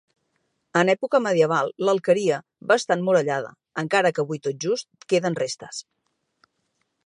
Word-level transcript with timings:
En 0.79 0.87
època 0.93 1.19
medieval 1.25 1.69
l'alqueria 1.89 2.39
va 2.71 2.79
estar 2.81 2.97
emmurallada, 3.01 3.53
encara 3.85 4.13
que 4.15 4.25
avui 4.27 4.43
tot 4.49 4.61
just 4.67 5.09
queden 5.15 5.41
restes. 5.45 5.85